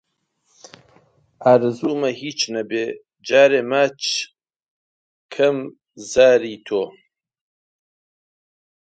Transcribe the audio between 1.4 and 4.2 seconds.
ئارەزوومە هیچ نەبێ جارێکی ماچ